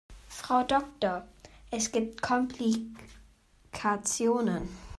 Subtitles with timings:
[0.29, 1.27] Frau Doktor,
[1.69, 4.67] es gibt Komplikationen.